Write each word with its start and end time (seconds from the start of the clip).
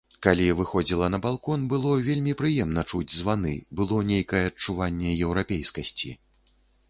Калі 0.25 0.45
выходзіла 0.59 1.09
на 1.15 1.19
балкон, 1.25 1.65
было 1.73 1.91
вельмі 2.07 2.33
прыемна 2.39 2.85
чуць 2.91 3.11
званы, 3.19 3.53
было 3.81 3.99
нейкае 4.11 4.43
адчуванне 4.51 5.11
еўрапейскасці. 5.27 6.09